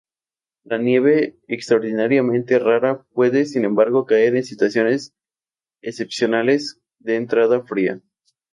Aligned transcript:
La 0.63 0.79
nieve, 0.79 1.37
extraordinariamente 1.47 2.57
rara, 2.57 3.03
puede 3.13 3.45
sin 3.45 3.65
embargo 3.65 4.07
caer 4.07 4.35
en 4.35 4.43
situaciones 4.43 5.13
excepcionales 5.83 6.81
de 6.97 7.17
entrada 7.17 7.61
fría. 7.61 8.01